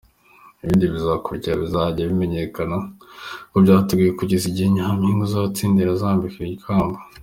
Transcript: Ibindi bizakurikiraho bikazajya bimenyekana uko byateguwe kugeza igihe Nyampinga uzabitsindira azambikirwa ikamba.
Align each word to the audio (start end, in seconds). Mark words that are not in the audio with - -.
Ibindi 0.63 0.93
bizakurikiraho 0.93 1.59
bikazajya 1.63 2.09
bimenyekana 2.09 2.75
uko 3.47 3.57
byateguwe 3.63 4.11
kugeza 4.19 4.45
igihe 4.47 4.67
Nyampinga 4.75 5.23
uzabitsindira 5.27 5.89
azambikirwa 5.93 6.53
ikamba. 6.57 6.97